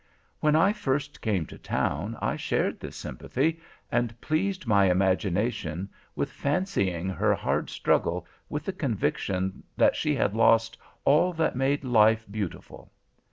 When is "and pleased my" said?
3.91-4.89